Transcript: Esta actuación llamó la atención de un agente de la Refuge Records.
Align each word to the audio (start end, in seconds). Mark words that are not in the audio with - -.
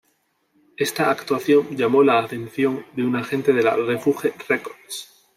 Esta 0.77 1.11
actuación 1.11 1.77
llamó 1.77 2.01
la 2.01 2.17
atención 2.23 2.83
de 2.95 3.03
un 3.03 3.15
agente 3.15 3.53
de 3.53 3.61
la 3.61 3.75
Refuge 3.75 4.33
Records. 4.49 5.13